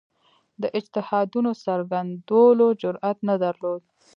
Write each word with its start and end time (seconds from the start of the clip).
د 0.61 0.63
اجتهادونو 0.77 1.51
څرګندولو 1.65 2.67
جرئت 2.81 3.17
نه 3.29 3.35
درلود 3.43 3.81